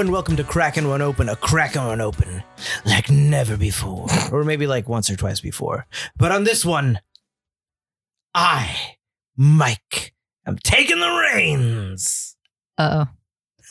[0.00, 2.42] and welcome to Cracking One Open, a Cracking One Open
[2.86, 5.86] like never before, or maybe like once or twice before.
[6.16, 7.00] But on this one,
[8.34, 8.94] I,
[9.36, 10.14] Mike,
[10.46, 12.34] am taking the reins.
[12.78, 13.04] Uh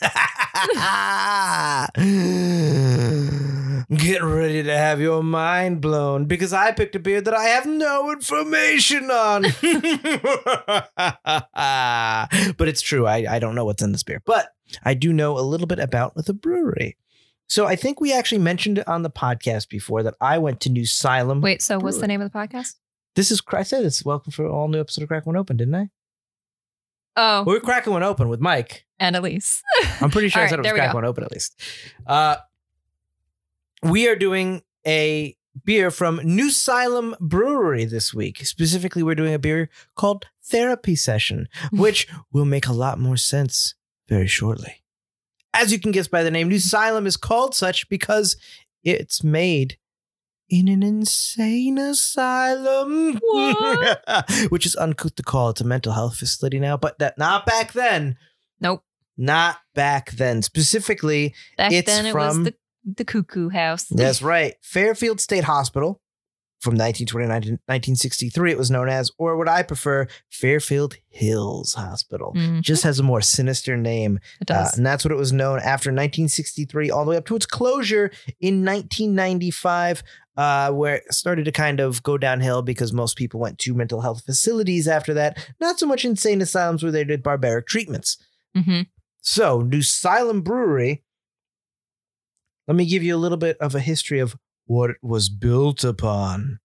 [3.94, 7.66] Get ready to have your mind blown because I picked a beer that I have
[7.66, 9.42] no information on.
[12.56, 13.08] but it's true.
[13.08, 14.50] I, I don't know what's in this beer, but
[14.84, 16.98] I do know a little bit about the brewery.
[17.48, 20.70] So I think we actually mentioned it on the podcast before that I went to
[20.70, 21.40] New Salem.
[21.40, 22.76] Wait, so what's the name of the podcast?
[23.16, 25.74] This is I said it's welcome for all new episode of Crack One Open, didn't
[25.74, 25.88] I?
[27.16, 28.86] Oh, We're cracking one open with Mike.
[29.00, 29.64] and Elise.
[30.00, 30.98] I'm pretty sure I said right, it was there we crack go.
[30.98, 31.60] one open at least.
[32.06, 32.36] Uh,
[33.82, 38.44] we are doing a beer from New Salem Brewery this week.
[38.46, 43.74] Specifically, we're doing a beer called Therapy Session, which will make a lot more sense
[44.08, 44.76] very shortly.
[45.52, 48.36] As you can guess by the name, New Salem is called such because
[48.84, 49.78] it's made
[50.48, 53.18] in an insane asylum.
[53.20, 54.30] What?
[54.50, 55.50] Which is uncouth to call.
[55.50, 58.16] It's a mental health facility now, but that not back then.
[58.60, 58.84] Nope.
[59.16, 60.42] Not back then.
[60.42, 63.86] Specifically, Back It's then it was from- the the cuckoo house.
[63.90, 64.54] that's right.
[64.62, 66.00] Fairfield State Hospital
[66.60, 72.34] from 1929 to 1963, it was known as, or what I prefer, Fairfield Hills Hospital.
[72.36, 72.60] Mhm.
[72.60, 74.18] Just has a more sinister name.
[74.42, 74.76] It Uh, does.
[74.76, 78.10] and that's what it was known after 1963, all the way up to its closure
[78.40, 80.02] in 1995,
[80.36, 84.00] uh, where it started to kind of go downhill because most people went to mental
[84.02, 85.38] health facilities after that.
[85.60, 88.16] Not so much insane asylums where they did barbaric treatments.
[88.54, 88.82] hmm
[89.22, 91.02] So, New Salem Brewery,
[92.70, 94.36] let me give you a little bit of a history of
[94.66, 96.60] what it was built upon.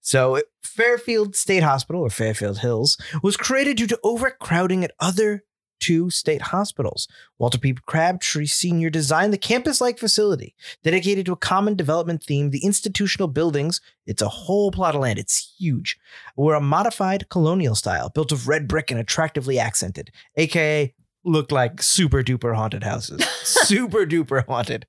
[0.00, 5.44] So, Fairfield State Hospital, or Fairfield Hills, was created due to overcrowding at other
[5.78, 7.06] two state hospitals.
[7.38, 7.76] Walter P.
[7.86, 8.90] Crabtree Sr.
[8.90, 12.50] designed the campus like facility dedicated to a common development theme.
[12.50, 15.96] The institutional buildings, it's a whole plot of land, it's huge,
[16.36, 20.92] were a modified colonial style built of red brick and attractively accented, aka
[21.26, 23.22] looked like super duper haunted houses.
[23.42, 24.86] super duper haunted.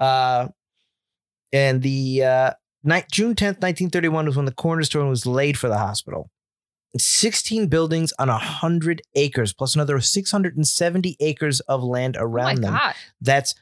[0.00, 0.48] Uh,
[1.52, 2.50] and the uh,
[2.84, 6.30] ni- June 10th, 1931 was when the cornerstone was laid for the hospital.
[6.96, 12.74] 16 buildings on 100 acres, plus another 670 acres of land Oh around them.
[12.74, 12.94] god.
[13.20, 13.54] That's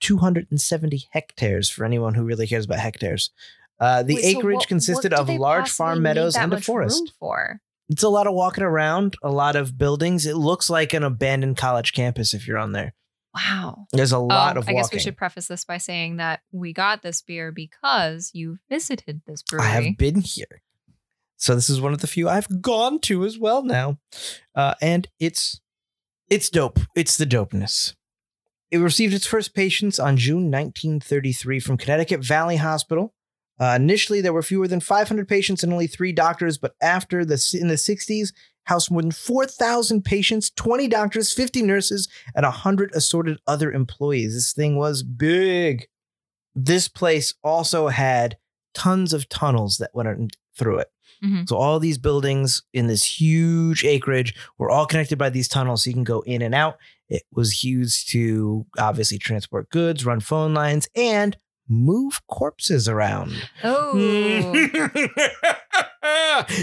[0.00, 3.30] 270 hectares for anyone who really cares about hectares.
[3.78, 7.12] Uh, the Wait, so acreage what- consisted what of large farm meadows and a forest.
[7.18, 7.60] for.
[7.90, 10.24] It's a lot of walking around, a lot of buildings.
[10.24, 12.94] It looks like an abandoned college campus if you're on there.
[13.34, 13.88] Wow.
[13.92, 16.72] There's a lot oh, of I guess we should preface this by saying that we
[16.72, 19.66] got this beer because you visited this brewery.
[19.66, 20.62] I have been here.
[21.36, 23.98] So this is one of the few I've gone to as well now.
[24.54, 25.60] Uh, and it's
[26.28, 26.78] it's dope.
[26.94, 27.94] It's the dopeness.
[28.70, 33.14] It received its first patients on June 1933 from Connecticut Valley Hospital.
[33.60, 37.58] Uh, initially, there were fewer than 500 patients and only three doctors, but after the
[37.60, 38.32] in the 60s,
[38.64, 44.34] housed more than 4,000 patients, 20 doctors, 50 nurses, and 100 assorted other employees.
[44.34, 45.86] This thing was big.
[46.54, 48.38] This place also had
[48.74, 50.88] tons of tunnels that went through it.
[51.22, 51.48] Mhm.
[51.48, 55.90] So all these buildings in this huge acreage were all connected by these tunnels, so
[55.90, 56.78] you can go in and out.
[57.08, 61.36] It was used to obviously transport goods, run phone lines, and
[61.70, 63.32] move corpses around.
[63.64, 63.92] Oh.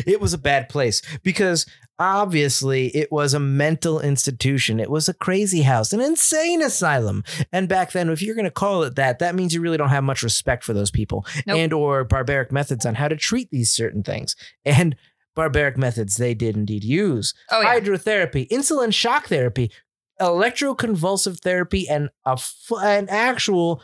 [0.05, 1.65] it was a bad place because
[1.99, 4.79] obviously it was a mental institution.
[4.79, 7.23] It was a crazy house, an insane asylum.
[7.51, 9.89] And back then, if you're going to call it that, that means you really don't
[9.89, 11.57] have much respect for those people Nope.
[11.57, 14.35] and or barbaric methods on how to treat these certain things.
[14.65, 14.95] And
[15.35, 17.33] barbaric methods they did indeed use.
[17.51, 17.79] oh yeah.
[17.79, 19.71] Hydrotherapy, insulin shock therapy,
[20.19, 23.81] electroconvulsive therapy, and a f- an actual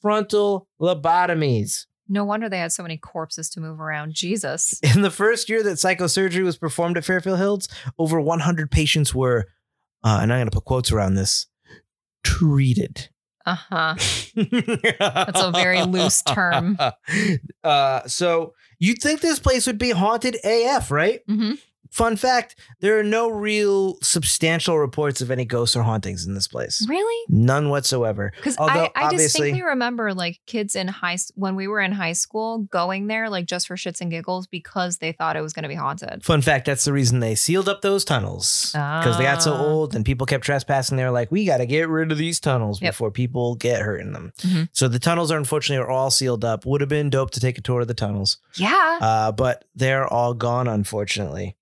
[0.00, 1.86] frontal lobotomies.
[2.08, 4.12] No wonder they had so many corpses to move around.
[4.12, 4.78] Jesus.
[4.94, 7.68] In the first year that psychosurgery was performed at Fairfield Hills,
[7.98, 9.46] over 100 patients were,
[10.04, 11.46] uh, and I'm going to put quotes around this,
[12.24, 13.08] treated.
[13.46, 13.94] Uh huh.
[14.98, 16.78] That's a very loose term.
[17.64, 21.20] Uh, so you'd think this place would be haunted AF, right?
[21.28, 21.52] hmm
[21.92, 26.48] Fun fact there are no real substantial reports of any ghosts or hauntings in this
[26.48, 26.84] place.
[26.88, 27.26] Really?
[27.28, 28.32] None whatsoever.
[28.34, 31.92] Because Although, I, I obviously- distinctly remember like kids in high when we were in
[31.92, 35.52] high school going there like just for shits and giggles because they thought it was
[35.52, 36.24] going to be haunted.
[36.24, 39.62] Fun fact that's the reason they sealed up those tunnels because they got so Ah.
[39.62, 40.96] old and people kept trespassing.
[40.96, 42.94] They were like, we got to get rid of these tunnels Yep.
[42.94, 44.32] before people get hurt in them.
[44.40, 44.68] Mhm.
[44.72, 46.64] So the tunnels are unfortunately are all sealed up.
[46.64, 48.98] Would have been dope to take a tour of the tunnels, Yeah.
[49.02, 51.56] uh, but they're all gone, unfortunately.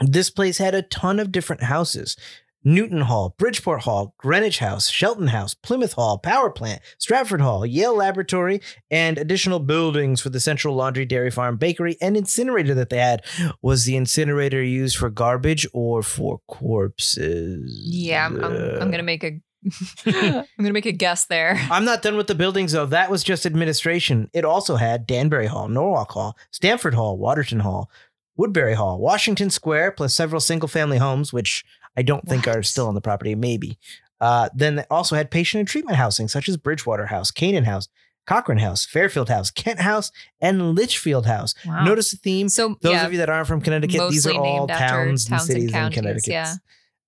[0.00, 2.16] This place had a ton of different houses.
[2.64, 7.96] Newtown Hall, Bridgeport Hall, Greenwich House, Shelton House, Plymouth Hall, Power Plant, Stratford Hall, Yale
[7.96, 8.60] Laboratory,
[8.90, 13.24] and additional buildings for the Central Laundry Dairy Farm Bakery and incinerator that they had.
[13.62, 17.80] Was the incinerator used for garbage or for corpses?
[17.84, 19.40] Yeah, I'm, I'm, I'm gonna make a
[20.06, 21.56] I'm gonna make a guess there.
[21.70, 22.86] I'm not done with the buildings though.
[22.86, 24.30] That was just administration.
[24.32, 27.90] It also had Danbury Hall, Norwalk Hall, Stamford Hall, Watertown Hall,
[28.38, 31.64] Woodbury Hall, Washington Square, plus several single family homes, which
[31.96, 33.78] I don't think are still on the property, maybe.
[34.20, 37.88] Uh, then they also had patient and treatment housing, such as Bridgewater House, Canaan House,
[38.26, 41.54] Cochrane House, Fairfield House, Kent House, and Litchfield House.
[41.66, 41.84] Wow.
[41.84, 42.48] Notice the theme.
[42.48, 45.30] so Those yeah, of you that aren't from Connecticut, these are all towns and towns
[45.30, 46.28] and cities in Connecticut.
[46.32, 46.54] yeah.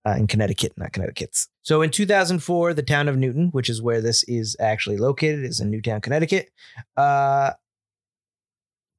[0.07, 1.49] Uh, in Connecticut, not Connecticut's.
[1.61, 5.61] So in 2004, the town of Newtown, which is where this is actually located, is
[5.61, 6.51] in Newtown, Connecticut,
[6.97, 7.51] uh,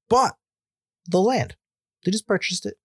[0.08, 0.36] bought
[1.08, 1.56] the land.
[2.04, 2.78] They just purchased it.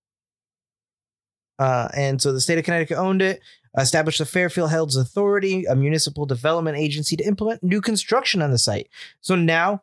[1.58, 3.40] Uh, and so the state of Connecticut owned it,
[3.76, 8.58] established the Fairfield Hills Authority, a municipal development agency to implement new construction on the
[8.58, 8.88] site.
[9.20, 9.82] So now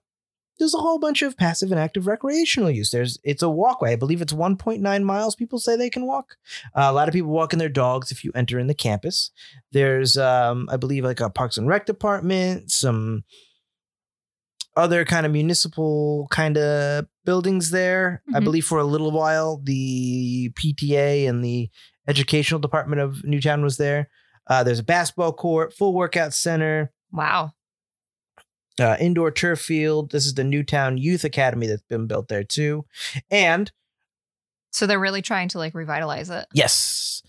[0.59, 2.91] there's a whole bunch of passive and active recreational use.
[2.91, 3.93] There's it's a walkway.
[3.93, 5.35] I believe it's 1.9 miles.
[5.35, 6.37] People say they can walk.
[6.75, 9.31] Uh, a lot of people walking their dogs if you enter in the campus.
[9.71, 13.23] There's, um, I believe, like a Parks and Rec department, some
[14.75, 18.21] other kind of municipal kind of buildings there.
[18.33, 18.43] I Mhm.
[18.43, 21.69] believe for a little while the PTA and the
[22.07, 24.09] educational department of Newtown was there.
[24.47, 27.53] Uh, there's a basketball court, full workout center, wow.
[28.79, 30.11] uh, indoor turf field.
[30.11, 32.85] This is the Newtown Youth Academy that's been built there too.
[33.29, 33.71] And
[34.71, 36.47] So they're really trying to like revitalize it.
[36.53, 37.21] Yes.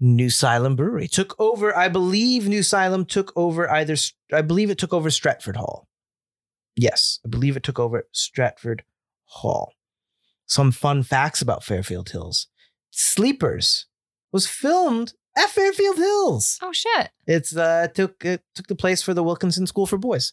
[0.00, 1.76] New Salem Brewery took over.
[1.76, 3.96] I believe New Salem took over either.
[4.32, 5.87] I believe it took over Stratford Hall.
[6.78, 8.84] Yes, I believe it took over Stratford
[9.24, 9.72] Hall.
[10.46, 12.46] Some fun facts about Fairfield Hills:
[12.90, 13.86] Sleepers
[14.32, 16.58] was filmed at Fairfield Hills.
[16.62, 17.10] Oh shit.
[17.26, 20.32] It's uh took it took the place for the Wilkinson School for Boys.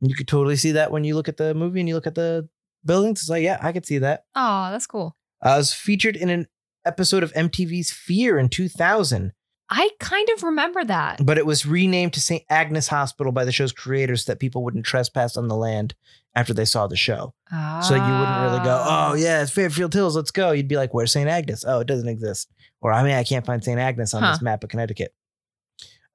[0.00, 2.14] You could totally see that when you look at the movie and you look at
[2.14, 2.48] the
[2.84, 3.20] buildings.
[3.20, 4.24] It's like, yeah, I could see that.
[4.34, 5.16] Oh, that's cool.
[5.44, 6.46] Uh, it was featured in an
[6.84, 9.32] episode of MTV's Fear in 2000,
[9.72, 11.24] I kind of remember that.
[11.24, 12.42] but it was renamed to St.
[12.50, 15.94] Agnes Hospital by the show's creators so that people wouldn't trespass on the land
[16.34, 17.34] after they saw the show.
[17.50, 19.10] So you wouldn't really go, Ah.
[19.10, 20.50] oh, yeah, it's Fairfield Hills, let's go.
[20.50, 21.28] You'd be like, where's St.
[21.28, 21.64] Agnes?
[21.66, 22.50] Oh, it doesn't exist.
[22.80, 23.78] Or, I mean, I can't find St.
[23.78, 24.32] Agnes on Huh.
[24.32, 25.14] this map of Connecticut.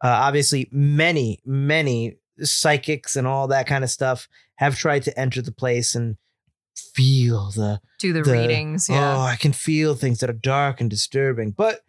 [0.03, 5.41] Uh, obviously, many, many psychics and all that kind of stuff have tried to enter
[5.41, 6.17] the place and
[6.93, 8.89] feel the Do the, the- readings.
[8.89, 9.15] Yeah.
[9.17, 11.51] Oh, I can feel things that are dark and disturbing.
[11.51, 11.79] But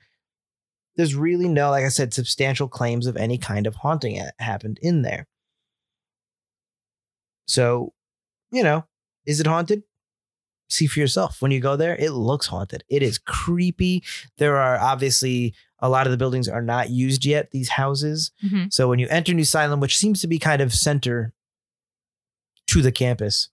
[0.96, 4.78] there's really no, like I said, substantial claims of any kind of haunting ha- happened
[4.82, 5.26] in there.
[7.46, 7.92] So,
[8.50, 8.84] you know,
[9.26, 9.82] is it haunted?
[10.68, 11.40] See for yourself.
[11.40, 12.82] When you go there, it looks haunted.
[12.88, 14.02] It is creepy.
[14.38, 18.32] There are obviously a lot of the buildings are not used yet, these houses.
[18.44, 18.72] Mhm.
[18.72, 21.32] So when you enter New Salem, which seems to be kind of center
[22.68, 23.48] to the campus,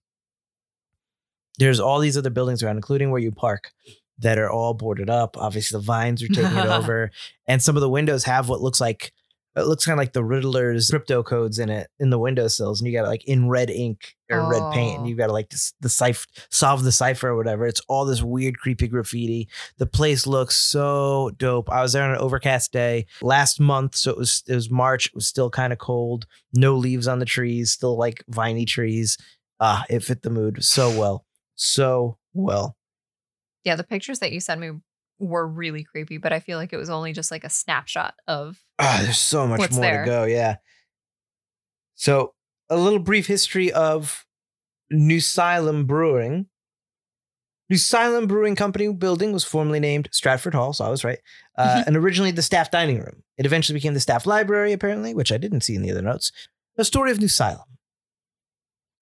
[1.59, 3.71] there's all these other buildings around, including where you park,
[4.19, 5.37] that are all boarded up.
[5.37, 7.11] Obviously, the vines are taking it over,
[7.47, 9.11] and some of the windows have what looks like
[9.55, 12.87] it looks kind of like the Riddler's crypto codes in it in the windowsills, and
[12.91, 15.07] you got like in red ink or red paint, and Oh.
[15.07, 17.67] you got to like cipher, solve the cipher or whatever.
[17.67, 19.47] It's all this weird, creepy graffiti.
[19.77, 21.69] The place looks so dope.
[21.69, 25.05] I was there on an overcast day last month, so it was it was March.
[25.05, 26.25] It was still kind of cold.
[26.55, 29.19] No leaves on the trees, still like viney trees.
[29.59, 32.75] Ah, it fit the mood so well, so well.
[33.63, 34.71] Yeah, the pictures that you sent me
[35.19, 38.59] were really creepy, but I feel like it was only just like a snapshot of
[38.79, 40.03] Ah, there's so much more there?
[40.03, 40.23] to go.
[40.25, 40.55] Yeah.
[41.95, 42.33] So
[42.69, 44.25] a little brief history of
[44.91, 46.47] New Salem Brewing.
[47.69, 51.19] New Salem Brewing Company building was formerly named Stratford Hall, so I was right.
[51.57, 53.23] Uh, and originally the staff dining room.
[53.37, 56.31] It eventually became the staff library, apparently, which I didn't see in the other notes.
[56.77, 57.65] A story of New Salem.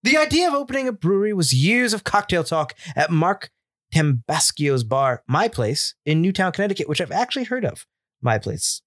[0.04, 3.52] The idea of opening a brewery was years of cocktail talk at Mark
[3.94, 7.86] Tembaschio's bar, My Place, in Newtown, Connecticut, which I've actually heard of.
[8.22, 8.82] My Place.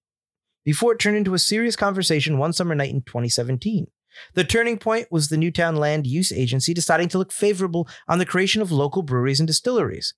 [0.63, 3.87] Before it turned into a serious conversation one summer night in 2017.
[4.33, 8.25] The turning point was the Newtown Land Use Agency deciding to look favorable on the
[8.25, 10.13] creation of local breweries and distilleries,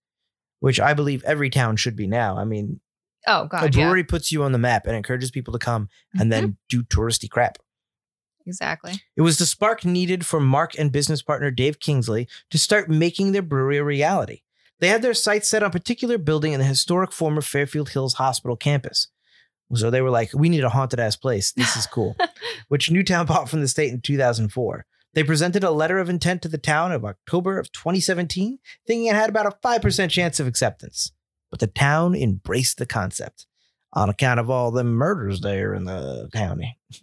[0.59, 2.37] which I believe every town should be now.
[2.37, 2.79] I mean,
[3.25, 5.89] oh a god, yeah, brewery puts you on the map and encourages people to come
[6.13, 6.29] and Mhm.
[6.29, 7.57] then do touristy crap.
[8.45, 9.01] exactly.
[9.17, 13.31] It was the spark needed for Mark and business partner Dave Kingsley to start making
[13.33, 14.41] their brewery a reality.
[14.79, 18.15] They had their sights set on a particular building in the historic former Fairfield Hills
[18.15, 19.07] Hospital campus.
[19.73, 21.51] So they were like, we need a haunted ass place.
[21.51, 22.15] This is cool.
[22.67, 24.85] Which Newtown bought from the state in 2004.
[25.13, 29.15] They presented a letter of intent to the town of October of 2017, thinking it
[29.15, 31.11] had about a 5% chance of acceptance.
[31.49, 33.47] But the town embraced the concept.
[33.93, 36.77] on account of all the murders there in the county.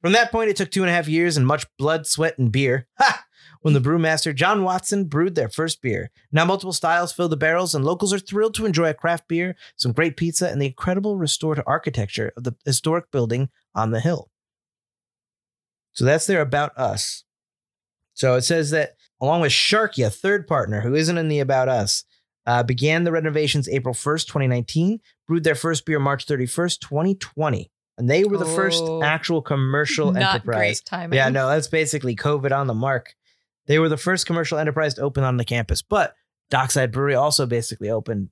[0.00, 2.52] From that point, it took two and a half years and much blood, sweat, and
[2.52, 2.86] beer.
[2.98, 3.24] Ha!
[3.62, 6.10] When the brewmaster John Watson brewed their first beer.
[6.32, 9.54] Now, multiple styles fill the barrels, and locals are thrilled to enjoy a craft beer,
[9.76, 14.30] some great pizza, and the incredible restored architecture of the historic building on the hill.
[15.92, 17.24] So that's their About Us.
[18.14, 21.68] So it says that along with Sharky, a third partner who isn't in the About
[21.68, 22.04] Us,
[22.46, 27.70] uh, began the renovations April 1st, 2019, brewed their first beer March 31st, 2020.
[27.98, 29.02] And they were the first Oh.
[29.02, 30.80] actual commercial Not enterprise.
[30.80, 31.16] great timing.
[31.16, 33.14] Yeah, no, that's basically COVID on the mark.
[33.66, 36.14] They were the first commercial enterprise to open on the campus, but
[36.50, 38.28] Dockside Brewery also basically opened.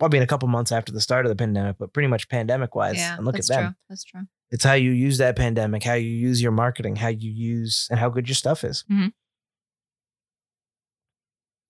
[0.00, 2.74] I mean, a couple months after the start of the pandemic, but pretty much pandemic
[2.74, 2.96] wise.
[2.96, 3.64] Yeah, and look at that's them.
[3.64, 3.74] true.
[3.88, 4.22] That's true.
[4.50, 7.98] It's how you use that pandemic, how you use your marketing, how you use, and
[7.98, 8.84] how good your stuff is.
[8.90, 9.12] Mhm.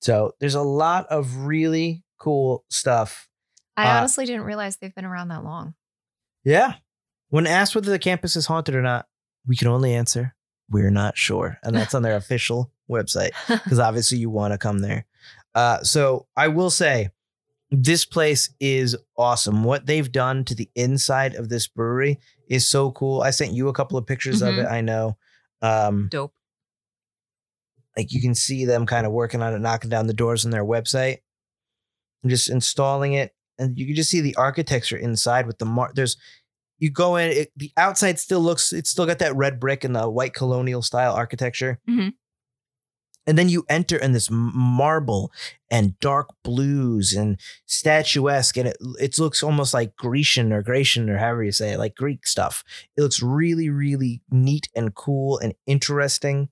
[0.01, 3.29] So there's a lot of really cool stuff.
[3.77, 5.75] I Uh, honestly didn't realize they've been around that long.
[6.45, 6.75] Yeah.
[7.29, 9.09] When asked whether the campus is haunted or not,
[9.47, 10.35] we can only answer,
[10.71, 11.59] we're not sure.
[11.63, 15.07] And that's on their official website because obviously you want to come there.
[15.55, 17.11] Uh, so I will say,
[17.71, 19.65] this place is awesome.
[19.65, 23.23] What they've done to the inside of this brewery is so cool.
[23.23, 24.65] I sent you a couple of pictures of Mhm.
[24.65, 24.67] it.
[24.67, 25.17] I know.
[25.63, 26.33] Um, Dope.
[27.97, 30.51] like you can see them kind of working on it, knocking down the doors on
[30.51, 31.19] their website,
[32.23, 35.91] and just installing it, and you can just see the architecture inside with the mar.
[35.95, 36.17] There's
[36.79, 39.95] you go in, it, the outside still looks, it's still got that red brick and
[39.97, 41.81] the white colonial style architecture.
[41.89, 42.13] Mhm.
[43.29, 45.33] And then you enter in this marble
[45.69, 51.19] and dark blues and statuesque, and it it looks almost like Grecian or Grecian or
[51.19, 52.63] however you say it, like Greek stuff.
[52.97, 56.51] It looks really, really neat and cool and interesting.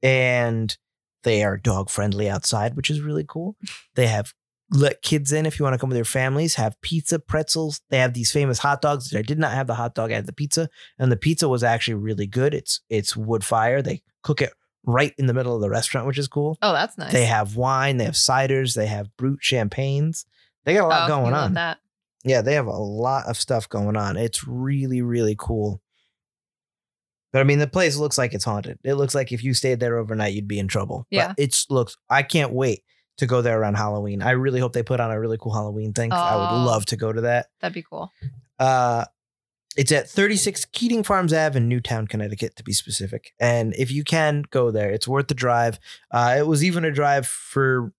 [0.00, 0.76] And
[1.24, 3.56] they are dog friendly outside, which is really cool.
[3.96, 4.34] They have
[4.70, 7.80] let kids in if you want to come with your families, have pizza, pretzels.
[7.88, 9.14] They have these famous hot dogs.
[9.14, 10.68] I did not have the hot dog, I had the pizza.
[10.98, 12.54] And the pizza was actually really good.
[12.54, 13.80] It's it's wood fire.
[13.80, 14.52] They cook it
[14.84, 16.58] right in the middle of the restaurant, which is cool.
[16.62, 17.12] Oh, that's nice.
[17.12, 20.26] They have wine, they have ciders, they have brut champagnes.
[20.64, 21.54] They got a lot oh, going on.
[21.54, 21.78] That.
[22.24, 24.16] Yeah, they have a lot of stuff going on.
[24.16, 25.80] It's really, really cool.
[27.32, 28.78] But I mean, the place looks like it's haunted.
[28.84, 31.06] It looks like if you stayed there overnight, you'd be in trouble.
[31.10, 31.28] Yeah.
[31.28, 31.96] But it's looks.
[32.08, 32.82] I can't wait
[33.18, 34.22] to go there around Halloween.
[34.22, 36.12] I really hope they put on a really cool Halloween thing.
[36.12, 36.64] I would Oh.
[36.64, 37.46] love to go to that.
[37.60, 38.10] That'd be cool.
[38.58, 39.04] Uh,
[39.76, 43.32] it's at 36 Keating Farms Ave in Newtown, Connecticut, to be specific.
[43.38, 45.78] And if you can go there, it's worth the drive.
[46.10, 47.92] Uh, it was even a drive for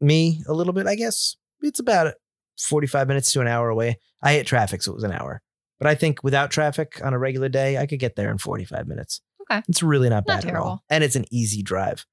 [0.00, 1.36] me a little bit, I guess.
[1.62, 2.14] It's about
[2.58, 3.98] 45 minutes to an hour away.
[4.22, 5.42] I hit traffic, so it was an hour.
[5.78, 8.86] But I think without traffic on a regular day, I could get there in 45
[8.86, 9.20] minutes.
[9.50, 9.62] Okay.
[9.68, 10.82] It's really not Not bad at all.
[10.90, 12.04] And it's an easy drive.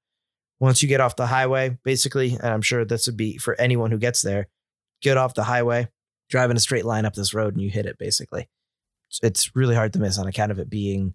[0.60, 3.90] Once you get off the highway, basically, and I'm sure this would be for anyone
[3.90, 4.48] who gets there,
[5.02, 5.88] get off the highway,
[6.30, 8.48] drive in a straight line up this road, and you hit it basically.
[9.22, 11.14] It's, really hard to miss on account of it being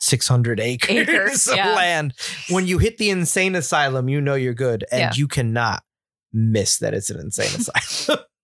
[0.00, 1.74] 600 acres, Acres, of yeah.
[1.74, 2.14] land.
[2.48, 5.12] When you hit the insane asylum, you know you're good, and Yeah.
[5.14, 5.82] you cannot
[6.32, 8.24] miss that it's an insane asylum.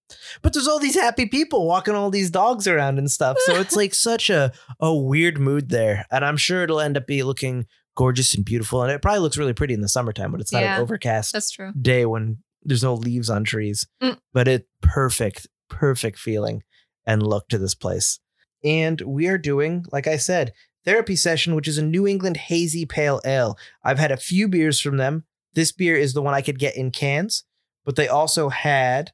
[0.42, 3.36] But there's all these happy people walking all these dogs around and stuff.
[3.40, 6.06] So it's like such a, a weird mood there.
[6.10, 7.66] And I'm sure it'll end up be looking
[8.00, 8.82] gorgeous and beautiful.
[8.82, 10.76] And it probably looks really pretty in the summertime, but it's not Yeah.
[10.76, 11.72] an overcast That's true.
[11.78, 13.86] day when there's no leaves on trees.
[14.02, 14.18] Mm.
[14.32, 16.62] But it perfect, perfect feeling
[17.06, 18.18] and look to this place.
[18.64, 20.54] And we are doing, like I said,
[20.86, 23.58] therapy session, which is a New England hazy pale ale.
[23.84, 25.24] I've had a few beers from them.
[25.52, 27.44] This beer is the one I could get in cans,
[27.84, 29.12] but they also had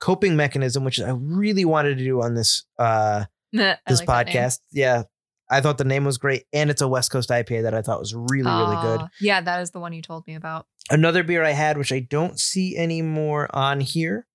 [0.00, 4.60] coping mechanism, which I really wanted to do on this uh this like podcast.
[4.72, 5.02] Yeah.
[5.50, 6.44] I thought the name was great.
[6.52, 9.00] And it's a West Coast IPA that I thought was really, really good.
[9.20, 10.66] Yeah, that is the one you told me about.
[10.90, 14.26] Another beer I had, which I don't see anymore on here,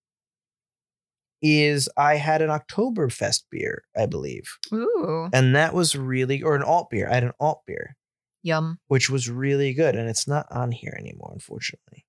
[1.41, 4.58] is I had an Oktoberfest beer, I believe.
[4.74, 7.10] Ooh, And that was really, or an alt beer.
[7.10, 7.98] I had an alt beer,
[8.41, 8.79] yum.
[8.88, 9.96] which was really good.
[9.96, 12.05] And it's not on here anymore, unfortunately,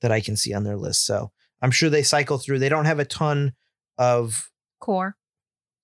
[0.00, 1.06] that I can see on their list.
[1.06, 2.58] So I'm sure they cycle through.
[2.58, 3.52] They don't have a ton
[3.96, 4.48] of,
[4.80, 5.16] Core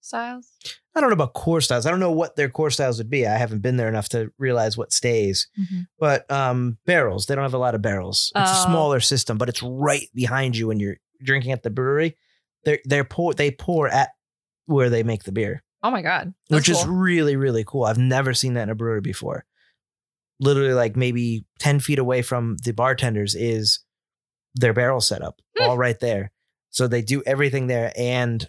[0.09, 0.51] styles.
[0.95, 1.87] I don't know about core styles.
[1.87, 3.27] I don't know what their core styles would be.
[3.27, 5.49] I haven't been there enough to realize what stays.
[5.59, 5.87] Mhm.
[5.99, 8.67] but um barrels they don't have a lot of barrels it's a Oh.
[8.67, 12.17] smaller system but it's right behind you when you're drinking at the brewery
[12.65, 14.11] they're they're pour they pour at
[14.67, 17.99] where they make the beer Oh my god, That's which is really really cool i've
[17.99, 19.45] never seen that in a brewery before
[20.41, 23.81] literally like maybe 10 feet away from the bartenders is
[24.55, 25.65] their barrel setup Hmm.
[25.71, 26.31] all right there
[26.71, 28.49] so they do everything there and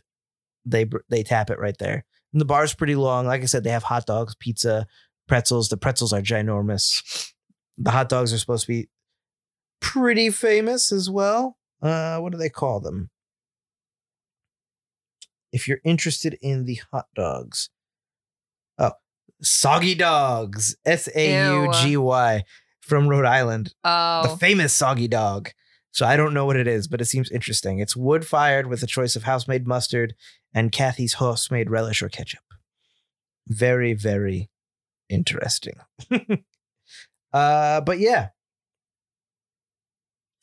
[0.65, 2.05] they they tap it right there.
[2.33, 3.25] And the bar's pretty long.
[3.25, 4.87] Like i said they have hot dogs pizza
[5.27, 5.69] pretzels.
[5.69, 7.31] The pretzels are ginormous.
[7.77, 8.89] The hot dogs are supposed to be
[9.79, 11.57] pretty famous as well.
[11.81, 13.09] Uh what do they call them?
[15.51, 17.69] If you're interested in the hot dogs,
[18.77, 18.91] oh,
[19.43, 22.43] Saugy Dogs, S A U G Y,
[22.81, 25.51] from Rhode Island, Oh, the famous Saugy Dog.
[25.91, 27.79] So I don't know what it is, but it seems interesting.
[27.79, 30.13] It's wood fired with a choice of house made mustard
[30.53, 32.43] and Kathy's house made relish or ketchup.
[33.47, 34.49] Very, very
[35.09, 35.75] interesting.
[37.33, 38.29] uh, but yeah.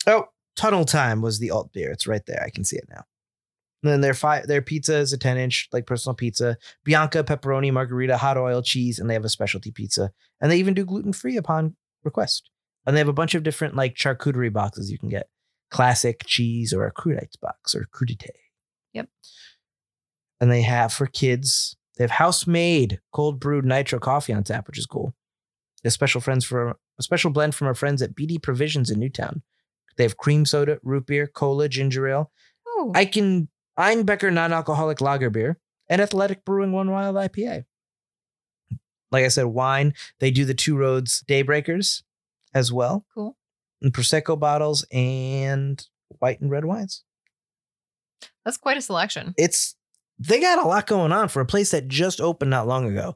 [0.05, 1.91] Oh, Tunnel Time was the alt beer.
[1.91, 2.43] It's right there.
[2.45, 3.03] I can see it now.
[3.83, 6.57] And then their fi- their pizza is a 10 inch, like personal pizza.
[6.83, 10.11] Bianca, pepperoni, margherita, hot oil, cheese, and they have a specialty pizza.
[10.41, 12.49] And they even do gluten free upon request.
[12.85, 15.27] And they have a bunch of different like charcuterie boxes you can get.
[15.69, 18.29] Classic cheese or a crudites box or crudite.
[18.93, 19.09] Yep.
[20.39, 24.67] And they have for kids, they have house made cold brewed nitro coffee on tap,
[24.67, 25.15] which is cool.
[25.83, 29.41] A special friends for a special blend from our friends at BD Provisions in Newtown.
[29.95, 32.31] They have cream soda, root beer, cola, ginger ale,
[32.67, 32.91] Ooh.
[32.93, 37.65] I can Einbecker non-alcoholic lager beer and Athletic Brewing One Wild IPA.
[39.11, 39.93] Like I said, wine.
[40.19, 42.03] They do the Two Roads Daybreakers
[42.53, 43.37] as well, cool.
[43.81, 45.85] and prosecco bottles and
[46.19, 47.03] white and red wines.
[48.43, 49.33] That's quite a selection.
[49.37, 49.75] It's
[50.19, 53.15] they got a lot going on for a place that just opened not long ago.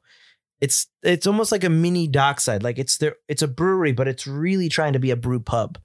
[0.60, 2.62] It's it's almost like a mini dockside.
[2.63, 3.15] Like it's there.
[3.27, 5.79] It's a brewery, but it's really trying to be a brew pub.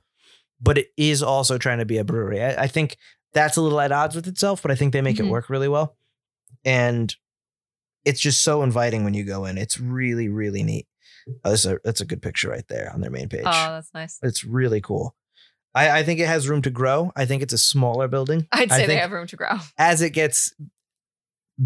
[0.60, 2.42] But it is also trying to be a brewery.
[2.42, 2.96] I, I think
[3.32, 5.26] that's a little at odds with itself, but I think they make Mhm.
[5.26, 5.96] it work really well.
[6.64, 7.14] And
[8.04, 9.58] it's just so inviting when you go in.
[9.58, 10.86] It's really really neat.
[11.44, 13.42] Oh, that's a that's a good picture right there on their main page.
[13.46, 14.18] Oh, that's nice.
[14.22, 15.14] it's really cool.
[15.74, 17.12] I, I think it has room to grow.
[17.16, 18.46] I think it's a smaller building.
[18.52, 19.56] I'd I say they have room to grow.
[19.76, 20.54] as it gets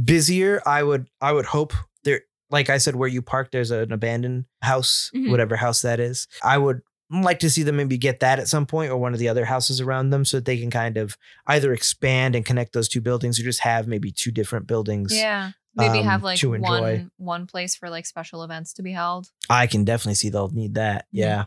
[0.04, 1.72] busier, I would I would hope
[2.04, 5.30] there like I said where you park there's an abandoned house, Mhm.
[5.30, 6.26] whatever house that is.
[6.42, 6.80] I would
[7.12, 9.44] like to see them maybe get that at some point or one of the other
[9.44, 11.16] houses around them so that they can kind of
[11.48, 15.12] either expand and connect those two buildings or just have maybe two different buildings.
[15.14, 15.50] Yeah.
[15.74, 19.28] Maybe um, have like one one place for like special events to be held.
[19.48, 21.02] I can definitely see they'll need that.
[21.06, 21.06] Mhm.
[21.12, 21.44] Yeah.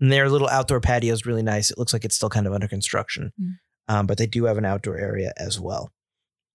[0.00, 1.70] And their little outdoor patio is really nice.
[1.70, 3.32] It looks like it's still kind of under construction.
[3.40, 3.58] Mhm.
[3.88, 5.90] Um, but they do have an outdoor area as well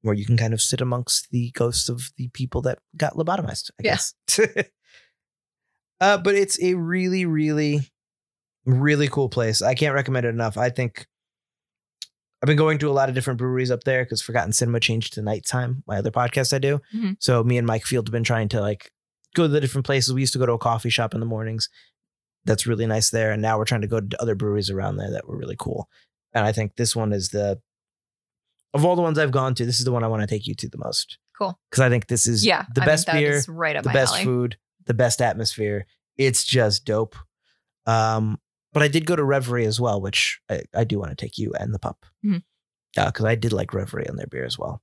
[0.05, 3.71] where you can kind of sit amongst the ghosts of the people that got lobotomized,
[3.79, 3.91] I Yeah.
[3.91, 4.13] guess.
[6.01, 7.81] uh, but it's a really, really,
[8.65, 9.61] really cool place.
[9.61, 10.57] I can't recommend it enough.
[10.57, 11.07] I think
[12.41, 15.13] I've been going to a lot of different breweries up there because Forgotten Cinema changed
[15.13, 16.79] to nighttime, my other podcast I do.
[16.93, 17.17] Mhm.
[17.19, 18.91] So me and Mike Field have been trying to like
[19.35, 20.13] go to the different places.
[20.13, 21.69] We used to go to a coffee shop in the mornings.
[22.43, 23.31] That's really nice there.
[23.31, 25.89] And now we're trying to go to other breweries around there that were really cool.
[26.33, 27.59] And I think this one is the
[28.75, 30.45] of all the ones I've gone to, this is the one I want to take
[30.45, 31.17] you to the most.
[31.37, 31.57] Cool.
[31.69, 32.65] Because I think this is Yeah.
[32.75, 34.23] the I best beer, right up the best alley.
[34.25, 35.85] food, the best atmosphere.
[36.17, 37.15] It's just dope.
[37.87, 38.39] Um,
[38.73, 41.37] but I did go to Reverie as well, which I, I do want to take
[41.37, 42.05] you and the pup.
[42.23, 42.43] Mhm.
[42.95, 44.81] Yeah, because I did like Reverie and their beer as well.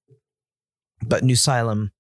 [1.03, 1.93] But New Salem,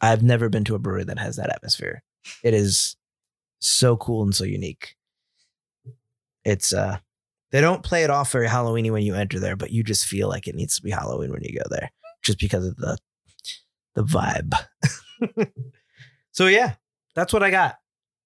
[0.00, 2.02] I've never been to a brewery that has that atmosphere.
[2.42, 2.96] It is
[3.60, 4.96] so cool and so unique.
[6.44, 6.98] It's uh
[7.54, 10.28] they don't play it off very Halloweeny when you enter there, but you just feel
[10.28, 12.98] like it needs to be Halloween when you go there, just because of the
[13.94, 14.54] the vibe.
[16.32, 16.74] so yeah,
[17.14, 17.76] that's what I got.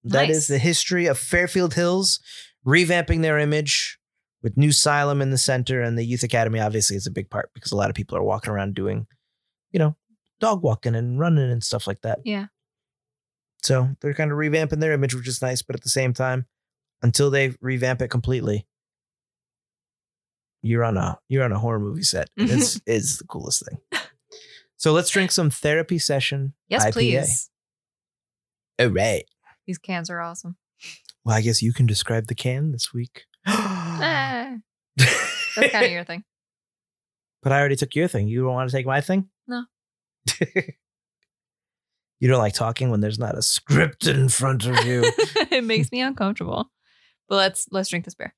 [0.05, 0.35] That Nice.
[0.35, 2.19] is the history of Fairfield Hills
[2.65, 3.99] revamping their image
[4.41, 6.59] with New Asylum in the center and the Youth Academy.
[6.59, 9.05] Obviously, is a big part because a lot of people are walking around doing,
[9.71, 9.95] you know,
[10.39, 12.17] dog walking and running and stuff like that.
[12.25, 12.47] Yeah.
[13.61, 16.47] So they're kind of revamping their image, which is nice, but at the same time,
[17.03, 18.65] until they revamp it completely,
[20.61, 22.29] you're on a you're on a horror movie set.
[22.37, 24.01] And it's is the coolest thing.
[24.77, 26.53] So let's drink some therapy session.
[26.69, 26.93] Yes, IPA.
[26.93, 27.49] please.
[28.79, 29.25] All right.
[29.67, 30.55] These cans are awesome.
[31.25, 33.25] Well, I guess you can describe the can this week.
[33.45, 34.55] Ah,
[34.97, 36.23] that's kind of your thing.
[37.43, 38.27] But I already took your thing.
[38.27, 39.29] You don't want to take my thing?
[39.47, 39.65] No.
[42.19, 45.03] you don't like talking when there's not a script in front of you.
[45.51, 46.69] it makes me uncomfortable.
[47.27, 48.33] But let's let's drink this beer.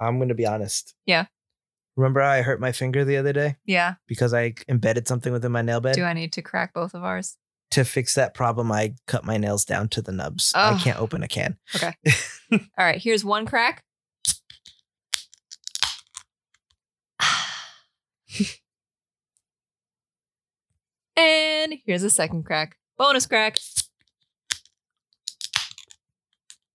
[0.00, 0.94] I'm going to be honest.
[1.06, 1.26] Yeah.
[1.96, 3.94] Remember how I hurt my finger the other day Yeah.
[4.06, 5.94] because I embedded something within my nail bed?
[5.94, 7.36] Do I need to crack both of ours?
[7.72, 10.52] to fix that problem, I cut my nails down to the nubs.
[10.54, 10.78] I Oh.
[10.80, 11.56] can't open a can.
[11.74, 11.94] Okay.
[12.52, 13.82] All right, here's one crack.
[21.16, 22.76] and here's a second crack.
[22.98, 23.58] Bonus crack.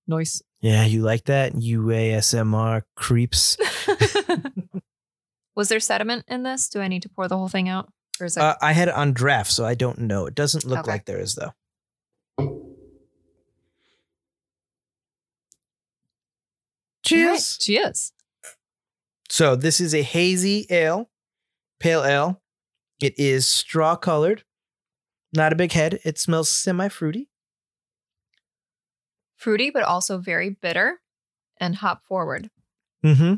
[0.07, 0.41] Nice.
[0.61, 1.53] Yeah, you like that?
[1.53, 3.57] UASMR creeps.
[5.55, 6.69] Was there sediment in this?
[6.69, 7.91] Do I need to pour the whole thing out?
[8.19, 10.27] Or is that Uh, I had it on draft, so I don't know.
[10.27, 10.91] It doesn't look Okay.
[10.91, 11.53] like there is, though.
[17.03, 17.29] Cheers.
[17.31, 18.13] Right, Cheers.
[19.29, 21.09] So this is a hazy ale,
[21.79, 22.41] pale ale.
[23.01, 24.43] It is straw colored,
[25.33, 25.99] not a big head.
[26.03, 27.29] It smells semi fruity.
[29.41, 30.99] Fruity, but also very bitter
[31.59, 32.49] and hop forward.
[33.03, 33.35] Mm-hmm.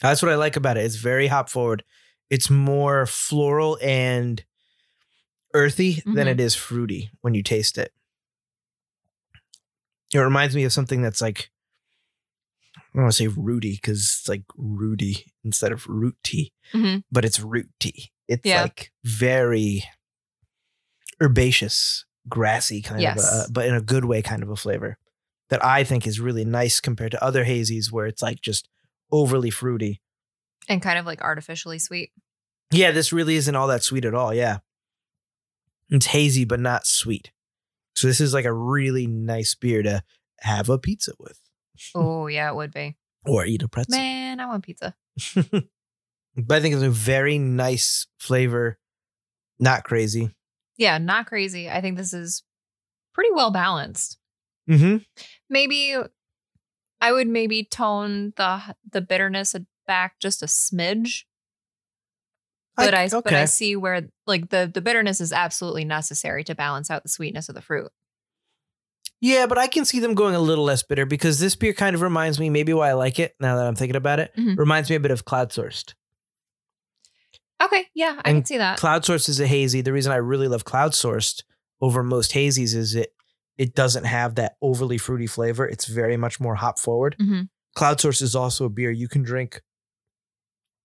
[0.00, 0.84] That's what I like about it.
[0.84, 1.82] It's very hop forward.
[2.30, 4.44] It's more floral and
[5.52, 6.30] earthy than Mhm.
[6.32, 7.92] it is fruity when you taste it.
[10.14, 11.50] It reminds me of something that's like
[12.76, 17.02] I don't want to say rooty because it's like rooty instead of root tea, Mhm.
[17.10, 18.12] but it's root tea.
[18.28, 18.62] It's Yeah.
[18.62, 19.84] like very
[21.20, 23.18] herbaceous, grassy kind Yes.
[23.44, 24.98] of, a, but in a good way, kind of a flavor
[25.50, 28.68] that I think is really nice compared to other hazies where it's like just
[29.10, 30.00] overly fruity.
[30.68, 32.10] And kind of like artificially sweet.
[32.70, 34.34] Yeah, this really isn't all that sweet at all.
[34.34, 34.58] Yeah.
[35.88, 37.32] It's hazy, but not sweet.
[37.94, 40.02] So this is like a really nice beer to
[40.40, 41.40] have a pizza with
[41.94, 42.96] Oh, yeah, it would be.
[43.26, 43.96] or eat a pretzel.
[43.98, 44.94] Man, I want pizza.
[45.34, 48.78] but I think it's a very nice flavor.
[49.58, 50.34] Not crazy.
[50.78, 51.68] Yeah, not crazy.
[51.68, 52.42] I think this is
[53.12, 54.18] pretty well balanced.
[54.70, 54.98] Mm-hmm.
[55.50, 55.96] Maybe
[57.00, 59.54] I would maybe tone the the bitterness
[59.86, 61.24] back just a smidge.
[62.76, 66.90] But I, but I see where like the the bitterness is absolutely necessary to balance
[66.90, 67.90] out the sweetness of the fruit.
[69.20, 71.96] yeah, but I can see them going a little less bitter because this beer kind
[71.96, 74.56] of reminds me, maybe why I like it now that I'm thinking about it, Mhm.
[74.56, 75.94] reminds me a bit of Cloud Sourced.
[77.62, 78.78] Okay, yeah, I And can see that.
[78.78, 79.80] Cloud Sourced is a hazy.
[79.80, 81.42] The reason I really love Cloud Sourced
[81.80, 83.12] over most hazies is it
[83.56, 85.66] it doesn't have that overly fruity flavor.
[85.66, 87.16] It's very much more hop forward.
[87.18, 87.42] hmm
[87.74, 89.60] Cloud Source is also a beer you can drink.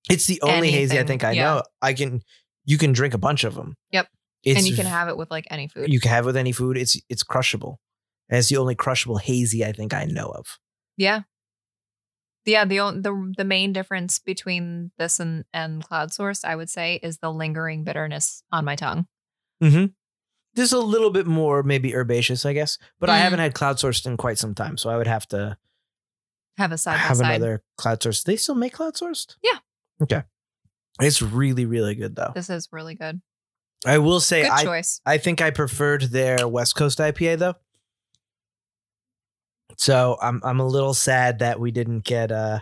[0.10, 1.44] It's the only hazy I think I yeah.
[1.44, 1.64] know.
[1.82, 2.22] I can
[2.66, 3.76] you can drink a bunch of them.
[3.92, 4.08] Yep.
[4.44, 5.92] It's, and you can have it with like any food.
[5.92, 6.78] you can have it with any food.
[6.78, 7.80] It's it's crushable.
[8.30, 10.58] And it's the only crushable hazy I think I know of.
[10.98, 11.22] yeah.
[12.46, 17.00] Yeah, the the the main difference between this and and cloud source, I would say,
[17.02, 19.08] is the lingering bitterness on my tongue.
[19.64, 19.86] Mm-hmm.
[20.56, 23.22] There's a little bit more maybe herbaceous, I guess, but I Mhm.
[23.22, 25.58] haven't had cloud sourced in quite some time, so I would have to
[26.58, 28.24] Have a side have another cloud sourced.
[28.24, 29.36] They still make cloud sourced?
[29.42, 29.58] Yeah.
[30.04, 30.24] Okay.
[31.02, 32.32] It's really, really good though.
[32.36, 33.22] This is really good.
[33.86, 35.02] I will say Good I choice.
[35.06, 37.56] I think I preferred their West Coast IPA though.
[39.78, 42.60] So I'm I'm a little sad that we didn't get uh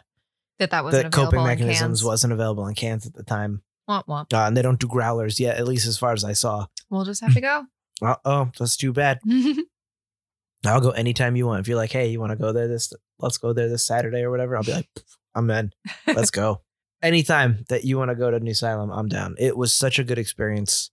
[0.59, 3.61] That that wasn't coping mechanisms wasn't available in cans at the time.
[3.89, 4.33] Womp womp.
[4.33, 6.67] Uh, and they don't do growlers yet, at least as far as I saw.
[6.89, 7.65] We'll just have to go.
[8.01, 9.19] Uh, oh, that's too bad.
[10.65, 11.61] I'll go anytime you want.
[11.61, 14.21] If you're like, hey, you want to go there this let's go there this Saturday
[14.21, 14.89] or whatever, I'll be like,
[15.35, 15.71] I'm in.
[16.07, 16.61] Let's go.
[17.01, 19.35] Anytime that you want to go to New Salem, I'm down.
[19.39, 20.91] It was such a good experience.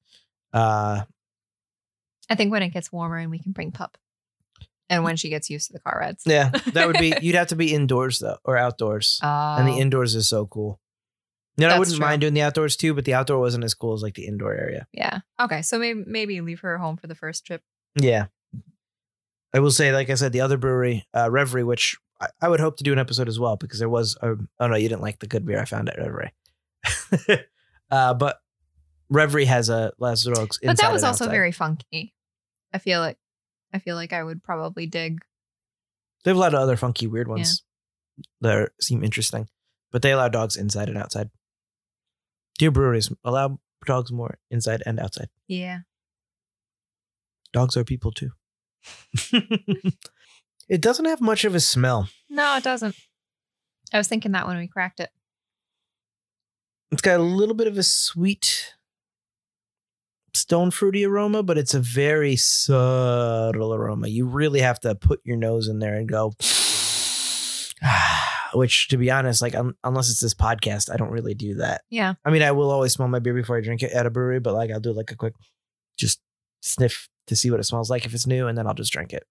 [0.52, 1.02] Uh
[2.30, 3.96] I think when it gets warmer and we can bring pup.
[4.90, 6.22] And when she gets used to the car rides.
[6.26, 9.20] yeah, that would be you'd have to be indoors though or outdoors.
[9.22, 10.80] Oh, and the indoors is so cool.
[11.56, 12.06] You know, I wouldn't true.
[12.06, 14.54] mind doing the outdoors too, but the outdoor wasn't as cool as like the indoor
[14.54, 14.86] area.
[14.92, 15.20] yeah.
[15.40, 15.62] Okay.
[15.62, 17.62] So maybe maybe leave her home for the first trip.
[18.00, 18.26] Yeah.
[19.54, 22.60] I will say, like I said, the other brewery, uh, Reverie, which I, I would
[22.60, 25.00] hope to do an episode as well because there was, a, oh no, you didn't
[25.02, 26.32] like the good beer I found at Reverie.
[27.90, 28.40] uh, but
[29.08, 31.34] Reverie has a Las Drogues But that was also outside.
[31.34, 32.14] very funky.
[32.72, 33.16] I feel like
[33.72, 35.18] I feel like I would probably dig.
[36.24, 37.62] They have a lot of other funky, weird ones
[38.40, 39.48] that are, seem interesting,
[39.92, 41.30] but they allow dogs inside and outside.
[42.58, 45.28] Dear breweries, allow dogs more inside and outside.
[45.46, 45.80] Yeah.
[47.52, 48.30] Dogs are people too.
[50.68, 52.08] it doesn't have much of a smell.
[52.28, 52.96] No, it doesn't.
[53.92, 55.10] I was thinking that when we cracked it.
[56.90, 58.74] It's got a little bit of a sweet
[60.38, 64.08] stone fruity aroma, but it's a very subtle aroma.
[64.08, 66.32] You really have to put your nose in there and go.
[68.54, 71.82] Which, to be honest, like un- unless it's this podcast, I don't really do that.
[71.90, 72.14] Yeah.
[72.24, 74.40] I mean, I will always smell my beer before I drink it at a brewery,
[74.40, 75.34] but like I'll do like a quick,
[75.98, 76.20] just
[76.62, 79.12] sniff to see what it smells like if it's new, and then I'll just drink
[79.12, 79.24] it.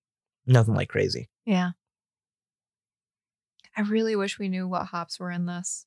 [0.46, 1.30] Nothing like crazy.
[1.46, 1.72] Yeah.
[3.76, 5.87] I really wish we knew what hops were in this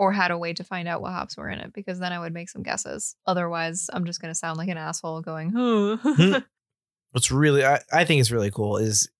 [0.00, 2.18] or had a way to find out what hops were in it because then I
[2.18, 3.16] would make some guesses.
[3.26, 6.40] Otherwise, I'm just going to sound like an asshole going, huh.
[7.12, 9.10] What's really, I, I think is really cool is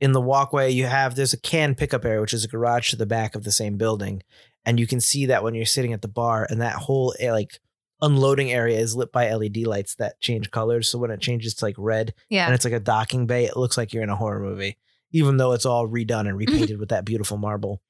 [0.00, 2.96] in the walkway, you have, there's a can pickup area, which is a garage to
[2.96, 4.22] the back of the same building.
[4.64, 7.30] And you can see that when you're sitting at the bar and that whole eh,
[7.30, 7.60] like
[8.00, 10.88] unloading area is lit by LED lights that change colors.
[10.88, 12.46] So when it changes to like red yeah.
[12.46, 14.78] and it's like a docking bay, it looks like you're in a horror movie,
[15.10, 17.82] even though it's all redone and repainted with that beautiful marble.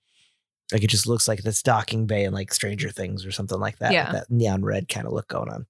[0.75, 3.79] Like it just looks like this docking bay and like Stranger Things or something like
[3.79, 3.93] that.
[3.93, 4.11] Yeah.
[4.13, 5.67] that neon red kind of look going on.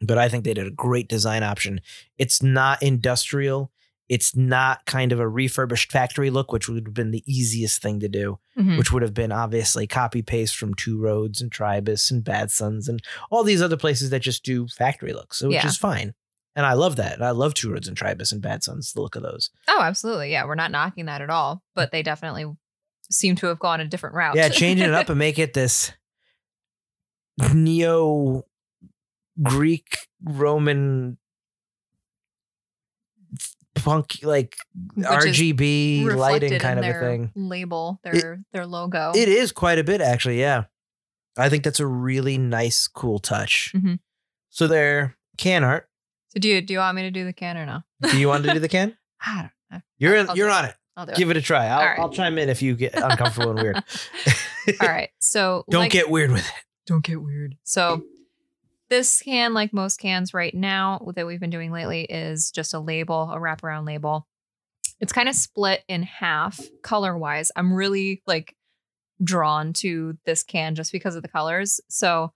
[0.00, 1.80] But I think they did a great design option.
[2.16, 3.70] It's not industrial.
[4.08, 8.00] It's not kind of a refurbished factory look, which would have been the easiest thing
[8.00, 8.78] to do, Mhm.
[8.78, 12.88] which would have been obviously copy paste from Two Roads and Tribus and Bad Sons
[12.88, 15.66] and all these other places that just do factory looks, which Yeah.
[15.66, 16.14] is fine.
[16.56, 17.20] And I love that.
[17.20, 19.50] I love Two Roads and Tribus and Bad Sons, the look of those.
[19.68, 20.30] Oh, absolutely.
[20.32, 22.46] Yeah, we're not knocking that at all, but they definitely
[23.10, 24.36] seem to have gone a different route.
[24.36, 25.92] Yeah, changing it up and make it this
[27.54, 28.44] neo
[29.42, 31.18] Greek Roman
[33.74, 34.56] punk like
[34.94, 37.32] Which RGB lighting kind in of a thing.
[37.34, 39.12] Label their their logo.
[39.14, 40.64] It is quite a bit actually, yeah.
[41.36, 43.72] I think that's a really nice, cool touch.
[43.76, 44.00] Mhm.
[44.50, 45.88] So there, can art.
[46.28, 47.82] so do you do you want me to do the can or no?
[48.02, 48.96] Do you want to do the can?
[49.24, 49.80] I don't know.
[49.98, 50.74] You're in, I'll you're do on it.
[50.98, 51.66] I'll do Give it a try.
[51.66, 51.98] I'll, All right.
[52.00, 53.76] I'll chime in if you get uncomfortable and weird.
[54.80, 55.10] All right.
[55.20, 56.52] So Don't like- get weird with it.
[56.86, 57.56] don't get weird.
[57.62, 58.02] So
[58.90, 62.80] this can, like most cans right now that we've been doing lately, is just a
[62.80, 64.26] label, a wraparound label.
[65.00, 67.52] It's kind of split in half color wise.
[67.54, 68.56] I'm really like
[69.22, 71.80] drawn to this can just because of the colors.
[71.88, 72.32] So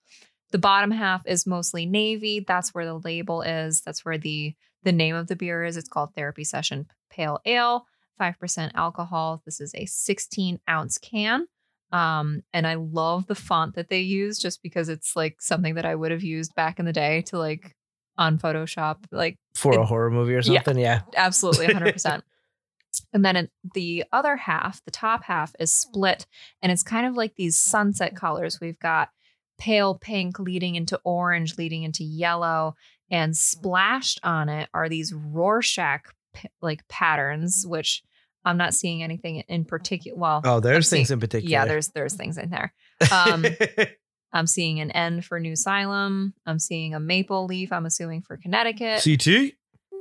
[0.52, 2.44] the bottom half is mostly navy.
[2.46, 3.80] That's where the label is.
[3.80, 5.76] That's where the the name of the beer is.
[5.76, 7.86] It's called Therapy Session Pale Ale,
[8.22, 9.42] 5% alcohol.
[9.44, 11.46] This is a 16 ounce can.
[11.90, 15.84] Um, and I love the font that they use just because it's like something that
[15.84, 17.74] I would have used back in the day to like
[18.16, 18.98] on Photoshop.
[19.10, 21.02] Like For a horror movie or something, yeah.
[21.16, 22.22] absolutely 100%.
[23.12, 26.26] and then it, the other half, the top half is split
[26.62, 28.58] and it's kind of like these sunset colors.
[28.60, 29.10] We've got
[29.58, 32.74] pale pink leading into orange, leading into yellow,
[33.10, 36.14] and splashed on it are these Rorschach
[36.62, 38.02] like patterns, which
[38.44, 40.18] I'm not seeing anything in particular.
[40.18, 41.50] Well, Oh, there's I'm things in particular.
[41.50, 42.72] yeah, there's there's things in there.
[43.12, 43.44] Um,
[44.32, 46.34] I'm seeing an N for New Salem.
[46.46, 47.70] I'm seeing a maple leaf.
[47.72, 49.02] I'm assuming for Connecticut.
[49.04, 49.26] CT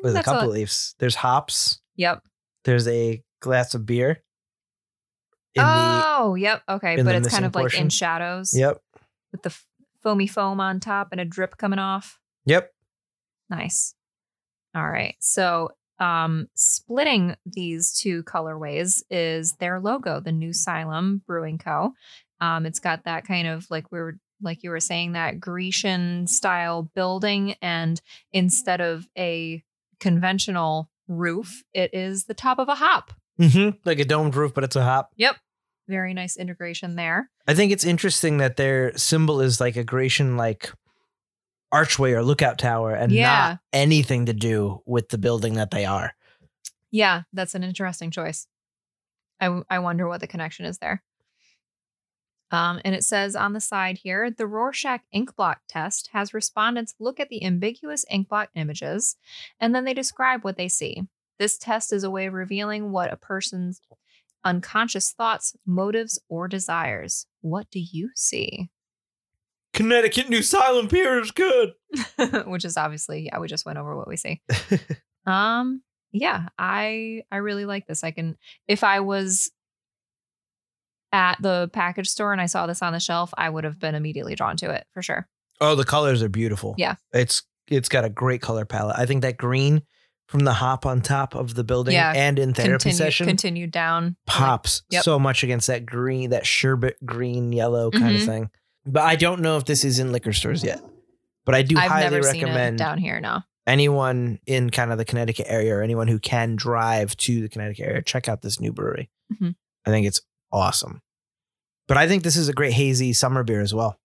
[0.01, 0.95] with a That's couple all- leaves.
[0.99, 1.82] There's hops.
[1.95, 2.23] yep.
[2.63, 4.23] There's a glass of beer.
[5.58, 6.62] Oh, yep.
[6.69, 8.77] Okay, but it's kind of like in shadows yep,
[9.32, 9.65] with the f-
[10.01, 12.19] foamy foam on top and a drip coming off.
[12.45, 12.71] yep.
[13.49, 13.95] Nice.
[14.73, 15.15] All right.
[15.19, 15.71] So,
[16.02, 21.94] um, splitting these two colorways is their logo, the New Salem Brewing Co.
[22.42, 26.26] Um, it's got that kind of like we were like you were saying that Grecian
[26.26, 28.02] style building, and
[28.34, 29.64] instead of a
[30.00, 33.12] conventional roof, it is the top of a hop.
[33.38, 35.12] hmm Like a domed roof, but it's a hop.
[35.18, 35.36] Yep.
[35.88, 37.30] Very nice integration there.
[37.48, 40.72] I think it's interesting that their symbol is like a Grecian like
[41.72, 43.24] archway or lookout tower and Yeah.
[43.24, 46.14] not anything to do with the building that they are.
[46.92, 48.48] Yeah, that's an interesting choice.
[49.40, 51.02] I, I wonder what the connection is there.
[52.52, 56.94] Um, and it says on the side here the Rorschach ink blot test has respondents
[57.00, 59.16] look at the ambiguous ink blot images
[59.60, 61.04] and then they describe what they see.
[61.40, 63.80] This test is a way of revealing what a person's
[64.44, 67.26] unconscious thoughts, motives, or desires.
[67.40, 68.70] What do you see?
[69.74, 71.74] Connecticut New Silent Pier is good.
[72.46, 74.42] Which is obviously, yeah, we just went over what we see.
[75.26, 75.82] um,
[76.12, 78.04] yeah, I I really like this.
[78.04, 79.50] I can if I was
[81.14, 83.96] at the package store and I saw this on the shelf, I would have been
[83.96, 85.28] immediately drawn to it for sure.
[85.60, 86.76] Oh, the colors are beautiful.
[86.78, 86.96] Yeah.
[87.14, 88.98] It's it's got a great color palette.
[88.98, 89.84] I think that green
[90.28, 92.14] from the hop on top of the building Yeah.
[92.16, 94.04] and in therapy Continue, session continued down.
[94.06, 95.04] like- pops Yep.
[95.04, 98.26] so much against that green, that sherbet green yellow kind of Mhm.
[98.26, 98.50] thing.
[98.86, 100.82] But I don't know if this is in liquor stores yet.
[101.46, 103.20] But I do I've highly never seen it recommend down here.
[103.20, 103.41] No.
[103.67, 107.86] anyone in kind of the Connecticut area or anyone who can drive to the Connecticut
[107.88, 109.10] area, check out this new brewery.
[109.34, 109.56] Mhm.
[109.86, 111.02] I think it's awesome.
[111.88, 114.00] But I think this is a great hazy summer beer as well.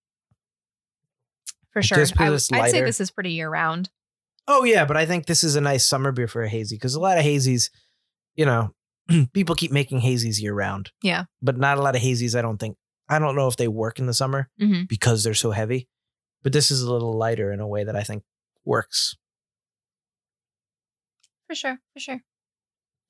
[1.72, 1.98] For sure.
[2.18, 3.90] I, I'd say this is pretty year round.
[4.48, 6.94] Oh yeah, but I think this is a nice summer beer for a hazy because
[6.94, 7.70] a lot of hazies,
[8.34, 8.72] you know,
[9.34, 10.90] people keep making hazies year round.
[11.02, 11.24] Yeah.
[11.42, 12.38] But not a lot of hazies.
[12.38, 12.76] I don't think.
[13.08, 15.88] I don't know if they work in the summer hmm because they're so heavy.
[16.42, 18.22] But this is a little lighter in a way that I think
[18.64, 19.16] works.
[21.48, 21.78] For sure.
[21.92, 22.20] For sure.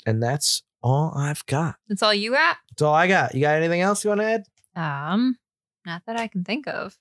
[0.07, 1.77] And that's all I've got.
[1.89, 2.59] That's all you got?
[2.71, 3.35] That's all I got.
[3.35, 4.45] You got anything else you want to add?
[4.77, 5.37] Um,
[5.85, 6.97] not that I can think of.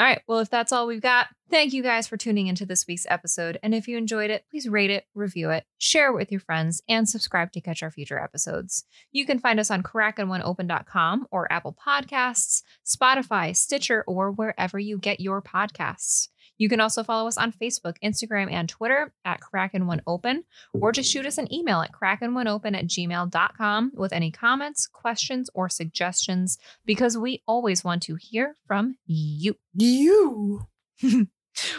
[0.00, 0.22] All right.
[0.26, 3.58] Well, if that's all we've got, thank you guys for tuning into this week's episode.
[3.62, 6.80] And if you enjoyed it, please rate it, review it, share it with your friends,
[6.88, 8.86] and subscribe to catch our future episodes.
[9.12, 15.20] You can find us on crackandoneopen.com or Apple Podcasts, Spotify, Stitcher, or wherever you get
[15.20, 16.28] your podcasts.
[16.60, 20.44] You can also follow us on Facebook, Instagram, and Twitter at Kraken1Open,
[20.74, 25.70] or just shoot us an email at kraken1open at gmail.com with any comments, questions, or
[25.70, 29.56] suggestions because we always want to hear from you.
[29.72, 30.66] You.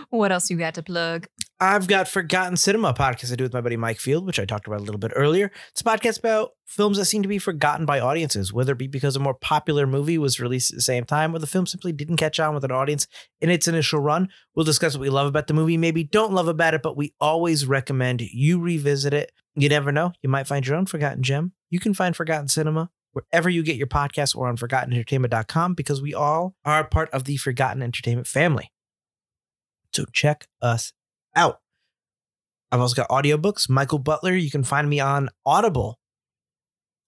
[0.10, 1.28] What else you got to plug?
[1.63, 4.65] I've got Forgotten Cinema podcast I do with my buddy Mike Field, which I talked
[4.65, 5.52] about a little bit earlier.
[5.69, 8.88] It's a podcast about films that seem to be forgotten by audiences, whether it be
[8.88, 11.91] because a more popular movie was released at the same time or the film simply
[11.91, 13.06] didn't catch on with an audience
[13.41, 14.30] in its initial run.
[14.56, 17.13] We'll discuss what we love about the movie, maybe don't love about it, but we
[17.21, 19.32] always recommend you revisit it.
[19.54, 21.52] You never know, you might find your own forgotten gem.
[21.69, 26.15] You can find Forgotten Cinema wherever you get your podcast or on forgottenentertainment.com because we
[26.15, 28.71] all are part of the Forgotten Entertainment family.
[29.93, 30.93] So check us
[31.36, 31.60] out.
[32.72, 33.70] I've also got audiobooks.
[33.70, 36.00] Michael Butler, you can find me on Audible.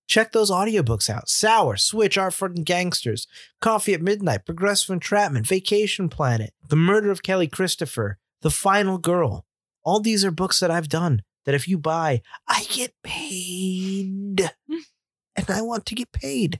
[0.08, 1.30] Check those audiobooks out.
[1.30, 3.26] Sour, Switch, Art for Gangsters,
[3.62, 9.46] Coffee at Midnight, Progressive Entrapment, Vacation Planet, The Murder of Kelly Christopher, The Final Girl.
[9.86, 14.52] All these are books that I've done that if you buy, I get paid.
[15.36, 16.60] and I want to get paid.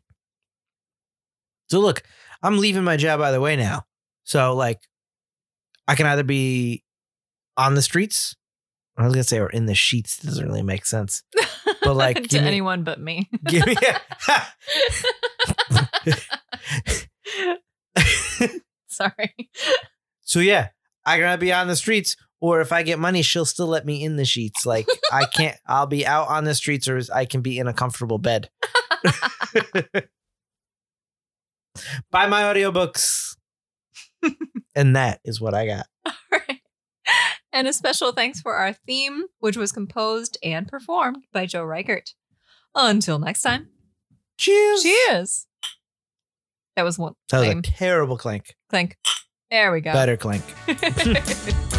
[1.70, 2.04] So look,
[2.42, 3.84] I'm leaving my job by the way now.
[4.24, 4.82] So like
[5.88, 6.84] I can either be
[7.58, 8.36] on the streets.
[8.98, 10.18] I was gonna say or in the sheets.
[10.18, 11.24] doesn't really make sense.
[11.82, 13.28] But like to me, anyone but me.
[13.46, 13.76] give me
[14.30, 14.42] A,
[18.88, 19.36] Sorry.
[20.22, 20.70] So yeah,
[21.06, 24.04] I gotta be on the streets, or if I get money, she'll still let me
[24.04, 24.66] in the sheets.
[24.66, 25.58] Like I can't.
[25.68, 28.50] I'll be out on the streets, or I can be in a comfortable bed.
[32.12, 33.36] Buy my audiobooks.
[34.76, 35.88] and that is what I got.
[37.54, 42.10] And a special thanks for our theme, which was composed and performed by Joe Reichert.
[42.74, 43.70] Until next time.
[44.38, 44.82] Cheers.
[44.82, 45.48] Cheers.
[46.76, 47.14] That was one.
[47.30, 48.56] That was a terrible clink.
[48.70, 48.98] Clink.
[49.52, 49.94] There we go.
[49.94, 50.44] Better clink.